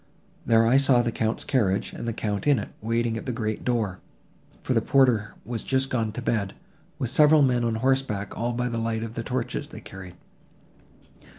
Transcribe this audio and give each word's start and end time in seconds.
There 0.47 0.65
I 0.65 0.77
saw 0.77 1.03
the 1.03 1.11
Count's 1.11 1.43
carriage, 1.43 1.93
and 1.93 2.07
the 2.07 2.11
Count 2.11 2.47
in 2.47 2.57
it, 2.57 2.69
waiting 2.81 3.17
at 3.17 3.27
the 3.27 3.31
great 3.31 3.63
door,—for 3.63 4.73
the 4.73 4.81
porter 4.81 5.35
was 5.45 5.61
just 5.61 5.91
gone 5.91 6.11
to 6.13 6.23
bed—with 6.23 7.11
several 7.11 7.43
men 7.43 7.63
on 7.63 7.75
horseback 7.75 8.35
all 8.35 8.53
by 8.53 8.67
the 8.67 8.79
light 8.79 9.03
of 9.03 9.13
the 9.13 9.21
torches 9.21 9.69
they 9.69 9.79
carried." 9.79 10.15